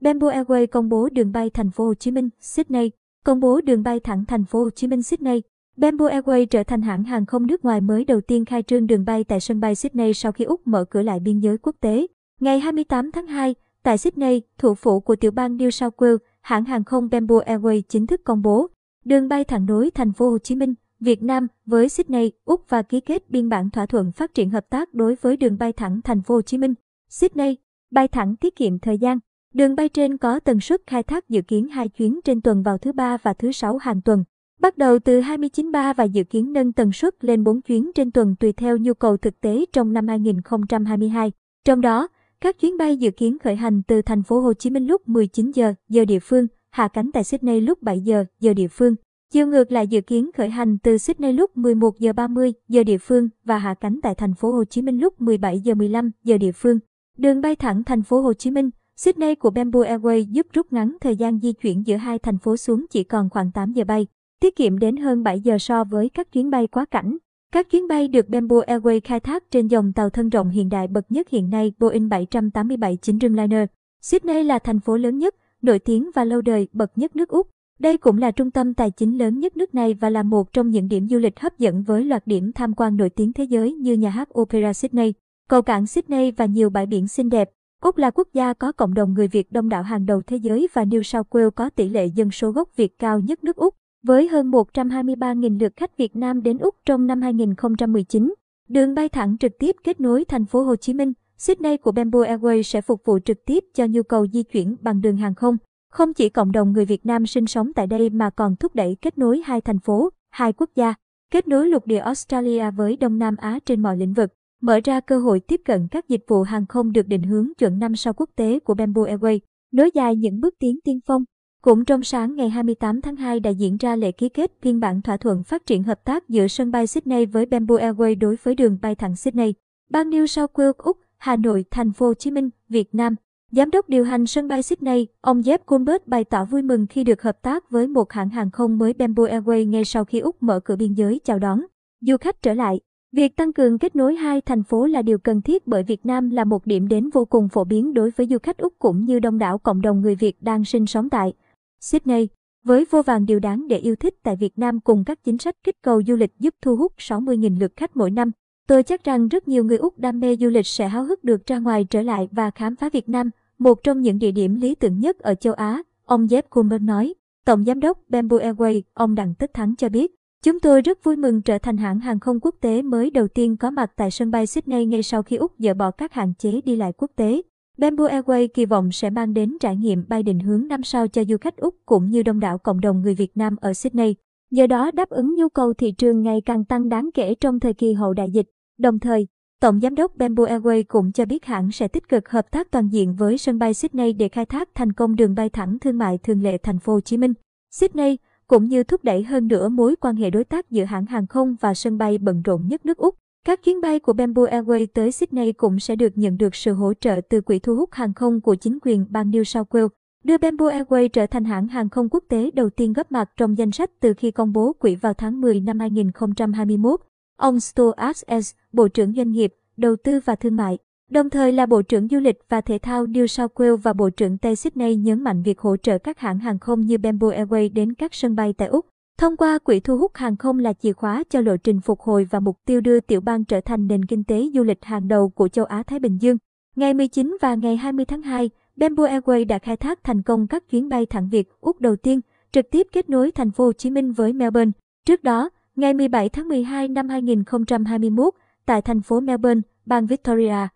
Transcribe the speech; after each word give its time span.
Bamboo 0.00 0.28
Airways 0.28 0.66
công 0.66 0.88
bố 0.88 1.08
đường 1.08 1.32
bay 1.32 1.50
thành 1.50 1.70
phố 1.70 1.84
Hồ 1.84 1.94
Chí 1.94 2.10
Minh, 2.10 2.28
Sydney, 2.40 2.90
công 3.24 3.40
bố 3.40 3.60
đường 3.60 3.82
bay 3.82 4.00
thẳng 4.00 4.24
thành 4.24 4.44
phố 4.44 4.64
Hồ 4.64 4.70
Chí 4.70 4.86
Minh 4.86 5.02
Sydney. 5.02 5.42
Bamboo 5.76 6.06
Airways 6.06 6.46
trở 6.46 6.64
thành 6.64 6.82
hãng 6.82 7.04
hàng 7.04 7.26
không 7.26 7.46
nước 7.46 7.64
ngoài 7.64 7.80
mới 7.80 8.04
đầu 8.04 8.20
tiên 8.20 8.44
khai 8.44 8.62
trương 8.62 8.86
đường 8.86 9.04
bay 9.04 9.24
tại 9.24 9.40
sân 9.40 9.60
bay 9.60 9.74
Sydney 9.74 10.14
sau 10.14 10.32
khi 10.32 10.44
Úc 10.44 10.66
mở 10.66 10.84
cửa 10.84 11.02
lại 11.02 11.20
biên 11.20 11.38
giới 11.38 11.58
quốc 11.58 11.76
tế. 11.80 12.06
Ngày 12.40 12.60
28 12.60 13.12
tháng 13.12 13.26
2, 13.26 13.54
tại 13.82 13.98
Sydney, 13.98 14.42
thủ 14.58 14.74
phủ 14.74 15.00
của 15.00 15.16
tiểu 15.16 15.30
bang 15.30 15.56
New 15.56 15.70
South 15.70 15.94
Wales, 15.96 16.18
hãng 16.40 16.64
hàng 16.64 16.84
không 16.84 17.08
Bamboo 17.10 17.36
Airways 17.46 17.82
chính 17.88 18.06
thức 18.06 18.20
công 18.24 18.42
bố 18.42 18.66
đường 19.04 19.28
bay 19.28 19.44
thẳng 19.44 19.66
nối 19.66 19.90
thành 19.90 20.12
phố 20.12 20.30
Hồ 20.30 20.38
Chí 20.38 20.54
Minh, 20.54 20.74
Việt 21.00 21.22
Nam 21.22 21.46
với 21.66 21.88
Sydney, 21.88 22.32
Úc 22.44 22.68
và 22.68 22.82
ký 22.82 23.00
kết 23.00 23.30
biên 23.30 23.48
bản 23.48 23.70
thỏa 23.70 23.86
thuận 23.86 24.12
phát 24.12 24.34
triển 24.34 24.50
hợp 24.50 24.70
tác 24.70 24.94
đối 24.94 25.14
với 25.14 25.36
đường 25.36 25.58
bay 25.58 25.72
thẳng 25.72 26.00
thành 26.04 26.22
phố 26.22 26.34
Hồ 26.34 26.42
Chí 26.42 26.58
Minh, 26.58 26.74
Sydney, 27.08 27.56
bay 27.90 28.08
thẳng 28.08 28.36
tiết 28.36 28.56
kiệm 28.56 28.78
thời 28.78 28.98
gian. 28.98 29.18
Đường 29.54 29.76
bay 29.76 29.88
trên 29.88 30.16
có 30.16 30.40
tần 30.40 30.60
suất 30.60 30.80
khai 30.86 31.02
thác 31.02 31.28
dự 31.28 31.42
kiến 31.42 31.68
2 31.68 31.88
chuyến 31.88 32.20
trên 32.24 32.40
tuần 32.40 32.62
vào 32.62 32.78
thứ 32.78 32.92
ba 32.92 33.16
và 33.16 33.32
thứ 33.32 33.52
sáu 33.52 33.78
hàng 33.78 34.00
tuần. 34.00 34.24
Bắt 34.60 34.78
đầu 34.78 34.98
từ 34.98 35.20
29.3 35.20 35.94
và 35.94 36.04
dự 36.04 36.24
kiến 36.24 36.52
nâng 36.52 36.72
tần 36.72 36.92
suất 36.92 37.24
lên 37.24 37.44
4 37.44 37.62
chuyến 37.62 37.90
trên 37.94 38.10
tuần 38.10 38.36
tùy 38.36 38.52
theo 38.52 38.76
nhu 38.76 38.94
cầu 38.94 39.16
thực 39.16 39.40
tế 39.40 39.64
trong 39.72 39.92
năm 39.92 40.08
2022. 40.08 41.32
Trong 41.64 41.80
đó, 41.80 42.08
các 42.40 42.58
chuyến 42.58 42.78
bay 42.78 42.96
dự 42.96 43.10
kiến 43.10 43.38
khởi 43.38 43.56
hành 43.56 43.82
từ 43.82 44.02
thành 44.02 44.22
phố 44.22 44.40
Hồ 44.40 44.52
Chí 44.54 44.70
Minh 44.70 44.86
lúc 44.86 45.08
19 45.08 45.50
giờ 45.50 45.74
giờ 45.88 46.04
địa 46.04 46.18
phương, 46.18 46.46
hạ 46.70 46.88
cánh 46.88 47.12
tại 47.12 47.24
Sydney 47.24 47.60
lúc 47.60 47.82
7 47.82 48.00
giờ 48.00 48.24
giờ 48.40 48.54
địa 48.54 48.68
phương. 48.68 48.94
Chiều 49.32 49.46
ngược 49.46 49.72
lại 49.72 49.86
dự 49.86 50.00
kiến 50.00 50.30
khởi 50.36 50.50
hành 50.50 50.78
từ 50.78 50.98
Sydney 50.98 51.32
lúc 51.32 51.56
11 51.56 51.98
giờ 51.98 52.12
30 52.12 52.52
giờ 52.68 52.84
địa 52.84 52.98
phương 52.98 53.28
và 53.44 53.58
hạ 53.58 53.74
cánh 53.74 54.00
tại 54.02 54.14
thành 54.14 54.34
phố 54.34 54.52
Hồ 54.52 54.64
Chí 54.64 54.82
Minh 54.82 54.98
lúc 54.98 55.20
17 55.20 55.60
giờ 55.60 55.74
15 55.74 56.10
giờ 56.24 56.38
địa 56.38 56.52
phương. 56.52 56.78
Đường 57.18 57.40
bay 57.40 57.56
thẳng 57.56 57.84
thành 57.84 58.02
phố 58.02 58.20
Hồ 58.20 58.32
Chí 58.32 58.50
Minh, 58.50 58.70
Sydney 59.02 59.34
của 59.34 59.50
Bamboo 59.50 59.80
Airways 59.80 60.24
giúp 60.30 60.46
rút 60.52 60.72
ngắn 60.72 60.96
thời 61.00 61.16
gian 61.16 61.40
di 61.40 61.52
chuyển 61.52 61.86
giữa 61.86 61.96
hai 61.96 62.18
thành 62.18 62.38
phố 62.38 62.56
xuống 62.56 62.86
chỉ 62.90 63.04
còn 63.04 63.30
khoảng 63.30 63.50
8 63.52 63.72
giờ 63.72 63.84
bay, 63.84 64.06
tiết 64.40 64.56
kiệm 64.56 64.78
đến 64.78 64.96
hơn 64.96 65.22
7 65.22 65.40
giờ 65.40 65.58
so 65.58 65.84
với 65.84 66.08
các 66.08 66.32
chuyến 66.32 66.50
bay 66.50 66.66
quá 66.66 66.84
cảnh. 66.84 67.16
Các 67.52 67.70
chuyến 67.70 67.88
bay 67.88 68.08
được 68.08 68.28
Bamboo 68.28 68.56
Airways 68.56 69.00
khai 69.04 69.20
thác 69.20 69.50
trên 69.50 69.66
dòng 69.66 69.92
tàu 69.92 70.10
thân 70.10 70.28
rộng 70.28 70.50
hiện 70.50 70.68
đại 70.68 70.88
bậc 70.88 71.12
nhất 71.12 71.28
hiện 71.28 71.50
nay 71.50 71.72
Boeing 71.78 72.08
787-9 72.08 73.18
Dreamliner. 73.18 73.68
Sydney 74.02 74.44
là 74.44 74.58
thành 74.58 74.80
phố 74.80 74.96
lớn 74.96 75.18
nhất, 75.18 75.34
nổi 75.62 75.78
tiếng 75.78 76.10
và 76.14 76.24
lâu 76.24 76.40
đời 76.40 76.68
bậc 76.72 76.98
nhất 76.98 77.16
nước 77.16 77.28
Úc. 77.28 77.50
Đây 77.78 77.96
cũng 77.96 78.18
là 78.18 78.30
trung 78.30 78.50
tâm 78.50 78.74
tài 78.74 78.90
chính 78.90 79.18
lớn 79.18 79.38
nhất 79.38 79.56
nước 79.56 79.74
này 79.74 79.94
và 79.94 80.10
là 80.10 80.22
một 80.22 80.52
trong 80.52 80.70
những 80.70 80.88
điểm 80.88 81.08
du 81.08 81.18
lịch 81.18 81.40
hấp 81.40 81.58
dẫn 81.58 81.82
với 81.82 82.04
loạt 82.04 82.26
điểm 82.26 82.52
tham 82.52 82.74
quan 82.74 82.96
nổi 82.96 83.10
tiếng 83.10 83.32
thế 83.32 83.44
giới 83.44 83.72
như 83.72 83.92
nhà 83.92 84.10
hát 84.10 84.38
Opera 84.40 84.72
Sydney, 84.72 85.14
cầu 85.48 85.62
cảng 85.62 85.86
Sydney 85.86 86.30
và 86.30 86.44
nhiều 86.44 86.70
bãi 86.70 86.86
biển 86.86 87.08
xinh 87.08 87.28
đẹp. 87.28 87.50
Úc 87.80 87.96
là 87.96 88.10
quốc 88.10 88.28
gia 88.32 88.52
có 88.52 88.72
cộng 88.72 88.94
đồng 88.94 89.14
người 89.14 89.28
Việt 89.28 89.52
đông 89.52 89.68
đảo 89.68 89.82
hàng 89.82 90.06
đầu 90.06 90.22
thế 90.26 90.36
giới 90.36 90.68
và 90.72 90.84
New 90.84 91.02
South 91.02 91.28
Wales 91.30 91.50
có 91.50 91.70
tỷ 91.70 91.88
lệ 91.88 92.06
dân 92.06 92.30
số 92.30 92.50
gốc 92.50 92.76
Việt 92.76 92.98
cao 92.98 93.20
nhất 93.20 93.44
nước 93.44 93.56
Úc, 93.56 93.74
với 94.02 94.28
hơn 94.28 94.50
123.000 94.50 95.60
lượt 95.60 95.72
khách 95.76 95.96
Việt 95.96 96.16
Nam 96.16 96.42
đến 96.42 96.58
Úc 96.58 96.74
trong 96.86 97.06
năm 97.06 97.22
2019. 97.22 98.34
Đường 98.68 98.94
bay 98.94 99.08
thẳng 99.08 99.36
trực 99.38 99.52
tiếp 99.58 99.76
kết 99.84 100.00
nối 100.00 100.24
thành 100.24 100.46
phố 100.46 100.62
Hồ 100.62 100.76
Chí 100.76 100.94
Minh, 100.94 101.12
Sydney 101.36 101.76
của 101.76 101.92
Bamboo 101.92 102.18
Airways 102.18 102.62
sẽ 102.62 102.80
phục 102.80 103.04
vụ 103.04 103.18
trực 103.18 103.44
tiếp 103.46 103.64
cho 103.74 103.86
nhu 103.86 104.02
cầu 104.02 104.26
di 104.26 104.42
chuyển 104.42 104.76
bằng 104.80 105.00
đường 105.00 105.16
hàng 105.16 105.34
không. 105.34 105.56
Không 105.90 106.14
chỉ 106.14 106.28
cộng 106.28 106.52
đồng 106.52 106.72
người 106.72 106.84
Việt 106.84 107.06
Nam 107.06 107.26
sinh 107.26 107.46
sống 107.46 107.72
tại 107.72 107.86
đây 107.86 108.10
mà 108.10 108.30
còn 108.30 108.56
thúc 108.56 108.74
đẩy 108.74 108.96
kết 109.02 109.18
nối 109.18 109.42
hai 109.44 109.60
thành 109.60 109.78
phố, 109.78 110.10
hai 110.30 110.52
quốc 110.52 110.70
gia, 110.74 110.94
kết 111.32 111.48
nối 111.48 111.68
lục 111.68 111.86
địa 111.86 111.98
Australia 111.98 112.70
với 112.70 112.96
Đông 112.96 113.18
Nam 113.18 113.36
Á 113.36 113.58
trên 113.64 113.82
mọi 113.82 113.96
lĩnh 113.96 114.12
vực, 114.12 114.32
mở 114.60 114.80
ra 114.84 115.00
cơ 115.00 115.18
hội 115.18 115.40
tiếp 115.40 115.60
cận 115.64 115.88
các 115.90 116.08
dịch 116.08 116.24
vụ 116.28 116.42
hàng 116.42 116.66
không 116.66 116.92
được 116.92 117.06
định 117.06 117.22
hướng 117.22 117.48
chuẩn 117.58 117.78
năm 117.78 117.96
sao 117.96 118.12
quốc 118.12 118.30
tế 118.36 118.58
của 118.60 118.74
Bamboo 118.74 119.02
Airways, 119.02 119.38
nối 119.72 119.90
dài 119.94 120.16
những 120.16 120.40
bước 120.40 120.54
tiến 120.58 120.78
tiên 120.84 121.00
phong. 121.06 121.24
Cũng 121.62 121.84
trong 121.84 122.02
sáng 122.02 122.36
ngày 122.36 122.50
28 122.50 123.00
tháng 123.00 123.16
2 123.16 123.40
đã 123.40 123.50
diễn 123.50 123.76
ra 123.76 123.96
lễ 123.96 124.12
ký 124.12 124.28
kết 124.28 124.52
phiên 124.62 124.80
bản 124.80 125.02
thỏa 125.02 125.16
thuận 125.16 125.44
phát 125.44 125.66
triển 125.66 125.82
hợp 125.82 126.04
tác 126.04 126.28
giữa 126.28 126.48
sân 126.48 126.70
bay 126.70 126.86
Sydney 126.86 127.26
với 127.26 127.46
Bamboo 127.46 127.74
Airways 127.74 128.18
đối 128.18 128.36
với 128.42 128.54
đường 128.54 128.78
bay 128.82 128.94
thẳng 128.94 129.16
Sydney. 129.16 129.54
Bang 129.90 130.10
New 130.10 130.26
South 130.26 130.52
Wales, 130.52 130.72
Úc, 130.78 130.96
Hà 131.18 131.36
Nội, 131.36 131.64
Thành 131.70 131.92
phố 131.92 132.06
Hồ 132.06 132.14
Chí 132.14 132.30
Minh, 132.30 132.50
Việt 132.68 132.94
Nam. 132.94 133.14
Giám 133.52 133.70
đốc 133.70 133.88
điều 133.88 134.04
hành 134.04 134.26
sân 134.26 134.48
bay 134.48 134.62
Sydney, 134.62 135.06
ông 135.20 135.40
Jeff 135.40 135.58
Goldberg 135.66 136.02
bày 136.06 136.24
tỏ 136.24 136.44
vui 136.44 136.62
mừng 136.62 136.86
khi 136.86 137.04
được 137.04 137.22
hợp 137.22 137.42
tác 137.42 137.70
với 137.70 137.86
một 137.86 138.12
hãng 138.12 138.28
hàng 138.28 138.50
không 138.50 138.78
mới 138.78 138.92
Bamboo 138.92 139.24
Airways 139.24 139.68
ngay 139.68 139.84
sau 139.84 140.04
khi 140.04 140.18
Úc 140.18 140.42
mở 140.42 140.60
cửa 140.60 140.76
biên 140.76 140.94
giới 140.94 141.20
chào 141.24 141.38
đón 141.38 141.60
du 142.00 142.16
khách 142.16 142.42
trở 142.42 142.54
lại. 142.54 142.80
Việc 143.12 143.36
tăng 143.36 143.52
cường 143.52 143.78
kết 143.78 143.96
nối 143.96 144.14
hai 144.14 144.40
thành 144.40 144.62
phố 144.62 144.86
là 144.86 145.02
điều 145.02 145.18
cần 145.18 145.42
thiết 145.42 145.66
bởi 145.66 145.82
Việt 145.82 146.06
Nam 146.06 146.30
là 146.30 146.44
một 146.44 146.66
điểm 146.66 146.88
đến 146.88 147.10
vô 147.10 147.24
cùng 147.24 147.48
phổ 147.48 147.64
biến 147.64 147.94
đối 147.94 148.10
với 148.10 148.26
du 148.26 148.38
khách 148.42 148.58
Úc 148.58 148.74
cũng 148.78 149.04
như 149.04 149.20
đông 149.20 149.38
đảo 149.38 149.58
cộng 149.58 149.80
đồng 149.80 150.00
người 150.00 150.14
Việt 150.14 150.42
đang 150.42 150.64
sinh 150.64 150.86
sống 150.86 151.10
tại 151.10 151.32
Sydney. 151.80 152.28
Với 152.64 152.84
vô 152.90 153.02
vàng 153.02 153.26
điều 153.26 153.40
đáng 153.40 153.68
để 153.68 153.78
yêu 153.78 153.96
thích 153.96 154.14
tại 154.22 154.36
Việt 154.36 154.58
Nam 154.58 154.80
cùng 154.80 155.04
các 155.04 155.24
chính 155.24 155.38
sách 155.38 155.56
kích 155.64 155.82
cầu 155.82 156.02
du 156.06 156.16
lịch 156.16 156.38
giúp 156.38 156.54
thu 156.62 156.76
hút 156.76 156.92
60.000 156.98 157.60
lượt 157.60 157.72
khách 157.76 157.96
mỗi 157.96 158.10
năm, 158.10 158.30
tôi 158.68 158.82
chắc 158.82 159.04
rằng 159.04 159.28
rất 159.28 159.48
nhiều 159.48 159.64
người 159.64 159.76
Úc 159.76 159.98
đam 159.98 160.20
mê 160.20 160.36
du 160.36 160.48
lịch 160.48 160.66
sẽ 160.66 160.88
háo 160.88 161.04
hức 161.04 161.24
được 161.24 161.46
ra 161.46 161.58
ngoài 161.58 161.86
trở 161.90 162.02
lại 162.02 162.28
và 162.32 162.50
khám 162.50 162.76
phá 162.76 162.88
Việt 162.88 163.08
Nam, 163.08 163.30
một 163.58 163.82
trong 163.82 164.00
những 164.00 164.18
địa 164.18 164.32
điểm 164.32 164.60
lý 164.60 164.74
tưởng 164.74 165.00
nhất 165.00 165.18
ở 165.18 165.34
châu 165.34 165.52
Á, 165.52 165.82
ông 166.04 166.26
Jeff 166.26 166.42
Koolman 166.50 166.86
nói. 166.86 167.14
Tổng 167.44 167.64
giám 167.64 167.80
đốc 167.80 167.98
Bamboo 168.08 168.36
Airways, 168.36 168.82
ông 168.94 169.14
Đặng 169.14 169.34
Tất 169.34 169.54
Thắng 169.54 169.76
cho 169.76 169.88
biết, 169.88 170.14
Chúng 170.44 170.60
tôi 170.60 170.82
rất 170.82 171.04
vui 171.04 171.16
mừng 171.16 171.42
trở 171.42 171.58
thành 171.58 171.76
hãng 171.76 172.00
hàng 172.00 172.20
không 172.20 172.40
quốc 172.40 172.54
tế 172.60 172.82
mới 172.82 173.10
đầu 173.10 173.28
tiên 173.28 173.56
có 173.56 173.70
mặt 173.70 173.92
tại 173.96 174.10
sân 174.10 174.30
bay 174.30 174.46
Sydney 174.46 174.86
ngay 174.86 175.02
sau 175.02 175.22
khi 175.22 175.36
Úc 175.36 175.52
dỡ 175.58 175.74
bỏ 175.74 175.90
các 175.90 176.12
hạn 176.12 176.32
chế 176.38 176.60
đi 176.64 176.76
lại 176.76 176.92
quốc 176.92 177.10
tế. 177.16 177.42
Bamboo 177.78 178.04
Airways 178.04 178.48
kỳ 178.54 178.66
vọng 178.66 178.92
sẽ 178.92 179.10
mang 179.10 179.34
đến 179.34 179.56
trải 179.60 179.76
nghiệm 179.76 180.04
bay 180.08 180.22
định 180.22 180.40
hướng 180.40 180.68
năm 180.68 180.82
sao 180.82 181.08
cho 181.08 181.24
du 181.24 181.36
khách 181.40 181.56
Úc 181.56 181.74
cũng 181.86 182.10
như 182.10 182.22
đông 182.22 182.40
đảo 182.40 182.58
cộng 182.58 182.80
đồng 182.80 183.02
người 183.02 183.14
Việt 183.14 183.36
Nam 183.36 183.56
ở 183.60 183.74
Sydney. 183.74 184.14
Nhờ 184.50 184.66
đó 184.66 184.90
đáp 184.90 185.08
ứng 185.08 185.34
nhu 185.34 185.48
cầu 185.48 185.74
thị 185.74 185.92
trường 185.92 186.22
ngày 186.22 186.40
càng 186.44 186.64
tăng 186.64 186.88
đáng 186.88 187.10
kể 187.14 187.34
trong 187.34 187.60
thời 187.60 187.74
kỳ 187.74 187.92
hậu 187.92 188.14
đại 188.14 188.30
dịch. 188.30 188.46
Đồng 188.78 188.98
thời, 188.98 189.26
Tổng 189.60 189.80
giám 189.80 189.94
đốc 189.94 190.16
Bamboo 190.16 190.44
Airways 190.44 190.84
cũng 190.88 191.12
cho 191.12 191.24
biết 191.24 191.44
hãng 191.44 191.72
sẽ 191.72 191.88
tích 191.88 192.08
cực 192.08 192.28
hợp 192.28 192.50
tác 192.50 192.70
toàn 192.70 192.88
diện 192.88 193.14
với 193.14 193.38
sân 193.38 193.58
bay 193.58 193.74
Sydney 193.74 194.12
để 194.12 194.28
khai 194.28 194.46
thác 194.46 194.68
thành 194.74 194.92
công 194.92 195.16
đường 195.16 195.34
bay 195.34 195.48
thẳng 195.48 195.78
thương 195.78 195.98
mại 195.98 196.18
thường 196.18 196.42
lệ 196.42 196.58
thành 196.58 196.78
phố 196.78 196.92
Hồ 196.92 197.00
Chí 197.00 197.16
Minh. 197.16 197.32
Sydney 197.70 198.18
cũng 198.50 198.64
như 198.64 198.82
thúc 198.82 199.04
đẩy 199.04 199.22
hơn 199.22 199.48
nữa 199.48 199.68
mối 199.68 199.96
quan 199.96 200.16
hệ 200.16 200.30
đối 200.30 200.44
tác 200.44 200.70
giữa 200.70 200.84
hãng 200.84 201.06
hàng 201.06 201.26
không 201.26 201.56
và 201.60 201.74
sân 201.74 201.98
bay 201.98 202.18
bận 202.18 202.42
rộn 202.42 202.68
nhất 202.68 202.86
nước 202.86 202.98
Úc. 202.98 203.14
Các 203.46 203.62
chuyến 203.62 203.80
bay 203.80 203.98
của 203.98 204.12
Bamboo 204.12 204.42
Airways 204.42 204.86
tới 204.94 205.12
Sydney 205.12 205.52
cũng 205.52 205.80
sẽ 205.80 205.96
được 205.96 206.18
nhận 206.18 206.38
được 206.38 206.54
sự 206.54 206.72
hỗ 206.72 206.92
trợ 207.00 207.20
từ 207.28 207.40
quỹ 207.40 207.58
thu 207.58 207.76
hút 207.76 207.92
hàng 207.92 208.14
không 208.14 208.40
của 208.40 208.54
chính 208.54 208.78
quyền 208.82 209.06
bang 209.10 209.30
New 209.30 209.44
South 209.44 209.68
Wales, 209.68 209.88
đưa 210.24 210.38
Bamboo 210.38 210.66
Airways 210.66 211.08
trở 211.08 211.26
thành 211.26 211.44
hãng 211.44 211.68
hàng 211.68 211.88
không 211.88 212.08
quốc 212.08 212.24
tế 212.28 212.50
đầu 212.54 212.70
tiên 212.70 212.92
góp 212.92 213.12
mặt 213.12 213.30
trong 213.36 213.58
danh 213.58 213.70
sách 213.70 213.90
từ 214.00 214.14
khi 214.14 214.30
công 214.30 214.52
bố 214.52 214.72
quỹ 214.72 214.94
vào 214.94 215.14
tháng 215.14 215.40
10 215.40 215.60
năm 215.60 215.78
2021. 215.78 217.00
Ông 217.36 217.60
Stuart 217.60 218.16
S. 218.42 218.54
Bộ 218.72 218.88
trưởng 218.88 219.12
Doanh 219.12 219.30
nghiệp, 219.30 219.54
Đầu 219.76 219.96
tư 220.04 220.20
và 220.24 220.34
Thương 220.34 220.56
mại, 220.56 220.78
đồng 221.10 221.30
thời 221.30 221.52
là 221.52 221.66
Bộ 221.66 221.82
trưởng 221.82 222.08
Du 222.08 222.18
lịch 222.18 222.38
và 222.48 222.60
Thể 222.60 222.78
thao 222.78 223.06
New 223.06 223.26
South 223.26 223.52
Wales 223.52 223.76
và 223.76 223.92
Bộ 223.92 224.10
trưởng 224.10 224.38
Tây 224.38 224.56
Sydney 224.56 224.96
nhấn 224.96 225.22
mạnh 225.22 225.42
việc 225.42 225.58
hỗ 225.58 225.76
trợ 225.76 225.98
các 225.98 226.18
hãng 226.18 226.38
hàng 226.38 226.58
không 226.58 226.80
như 226.80 226.98
Bamboo 226.98 227.28
Airways 227.28 227.72
đến 227.72 227.94
các 227.94 228.14
sân 228.14 228.34
bay 228.34 228.52
tại 228.52 228.68
Úc. 228.68 228.86
Thông 229.18 229.36
qua 229.36 229.58
quỹ 229.58 229.80
thu 229.80 229.98
hút 229.98 230.10
hàng 230.14 230.36
không 230.36 230.58
là 230.58 230.72
chìa 230.72 230.92
khóa 230.92 231.24
cho 231.30 231.40
lộ 231.40 231.56
trình 231.56 231.80
phục 231.80 232.00
hồi 232.00 232.26
và 232.30 232.40
mục 232.40 232.58
tiêu 232.66 232.80
đưa 232.80 233.00
tiểu 233.00 233.20
bang 233.20 233.44
trở 233.44 233.60
thành 233.60 233.86
nền 233.86 234.04
kinh 234.04 234.24
tế 234.24 234.50
du 234.54 234.62
lịch 234.62 234.84
hàng 234.84 235.08
đầu 235.08 235.28
của 235.28 235.48
châu 235.48 235.64
Á-Thái 235.64 235.98
Bình 235.98 236.18
Dương. 236.18 236.36
Ngày 236.76 236.94
19 236.94 237.36
và 237.40 237.54
ngày 237.54 237.76
20 237.76 238.04
tháng 238.04 238.22
2, 238.22 238.50
Bamboo 238.76 239.04
Airways 239.04 239.46
đã 239.46 239.58
khai 239.58 239.76
thác 239.76 240.04
thành 240.04 240.22
công 240.22 240.46
các 240.46 240.70
chuyến 240.70 240.88
bay 240.88 241.06
thẳng 241.06 241.28
Việt 241.28 241.48
Úc 241.60 241.80
đầu 241.80 241.96
tiên, 241.96 242.20
trực 242.52 242.70
tiếp 242.70 242.86
kết 242.92 243.10
nối 243.10 243.32
thành 243.32 243.50
phố 243.50 243.64
Hồ 243.64 243.72
Chí 243.72 243.90
Minh 243.90 244.12
với 244.12 244.32
Melbourne. 244.32 244.70
Trước 245.06 245.22
đó, 245.24 245.50
ngày 245.76 245.94
17 245.94 246.28
tháng 246.28 246.48
12 246.48 246.88
năm 246.88 247.08
2021, 247.08 248.34
tại 248.66 248.82
thành 248.82 249.00
phố 249.00 249.20
Melbourne, 249.20 249.60
bang 249.86 250.06
Victoria, 250.06 250.68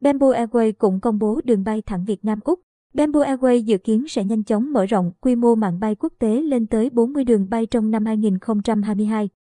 Bamboo 0.00 0.26
Airways 0.26 0.72
cũng 0.78 1.00
công 1.00 1.18
bố 1.18 1.40
đường 1.44 1.64
bay 1.64 1.82
thẳng 1.86 2.04
Việt 2.04 2.24
Nam 2.24 2.38
Úc. 2.44 2.60
Bamboo 2.94 3.20
Airways 3.20 3.58
dự 3.58 3.78
kiến 3.78 4.08
sẽ 4.08 4.24
nhanh 4.24 4.44
chóng 4.44 4.72
mở 4.72 4.86
rộng 4.86 5.12
quy 5.20 5.36
mô 5.36 5.54
mạng 5.54 5.80
bay 5.80 5.94
quốc 5.94 6.12
tế 6.18 6.40
lên 6.40 6.66
tới 6.66 6.90
40 6.90 7.24
đường 7.24 7.48
bay 7.50 7.66
trong 7.66 7.90
năm 7.90 8.04
2022. 8.06 9.28